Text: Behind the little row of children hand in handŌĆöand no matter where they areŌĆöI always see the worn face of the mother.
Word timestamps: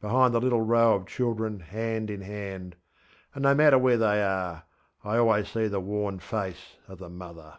Behind 0.00 0.32
the 0.32 0.40
little 0.40 0.62
row 0.62 0.94
of 0.94 1.06
children 1.06 1.60
hand 1.60 2.08
in 2.08 2.22
handŌĆöand 2.22 2.72
no 3.42 3.54
matter 3.54 3.76
where 3.76 3.98
they 3.98 4.06
areŌĆöI 4.06 4.62
always 5.04 5.50
see 5.50 5.66
the 5.68 5.80
worn 5.80 6.18
face 6.18 6.76
of 6.88 6.98
the 6.98 7.10
mother. 7.10 7.58